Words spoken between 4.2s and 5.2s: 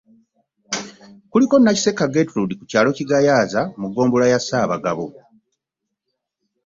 ya Ssaabagabo